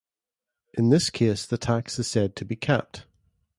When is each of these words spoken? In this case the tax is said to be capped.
In 0.73 0.89
this 0.89 1.11
case 1.11 1.45
the 1.45 1.59
tax 1.59 1.99
is 1.99 2.07
said 2.07 2.35
to 2.37 2.43
be 2.43 2.55
capped. 2.55 3.05